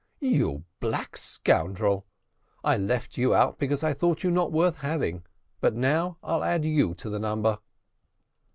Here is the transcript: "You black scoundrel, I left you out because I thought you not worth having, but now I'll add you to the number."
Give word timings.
"You 0.23 0.63
black 0.79 1.15
scoundrel, 1.15 2.07
I 2.63 2.75
left 2.75 3.19
you 3.19 3.35
out 3.35 3.59
because 3.59 3.83
I 3.83 3.93
thought 3.93 4.23
you 4.23 4.31
not 4.31 4.51
worth 4.51 4.77
having, 4.77 5.27
but 5.59 5.75
now 5.75 6.17
I'll 6.23 6.43
add 6.43 6.65
you 6.65 6.95
to 6.95 7.07
the 7.07 7.19
number." 7.19 7.59